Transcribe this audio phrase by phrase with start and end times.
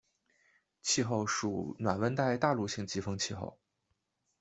[0.81, 3.59] 气候属暖温带大陆性季风气候。